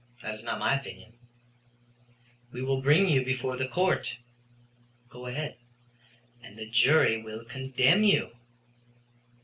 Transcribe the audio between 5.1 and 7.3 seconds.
"Go ahead." "And the jury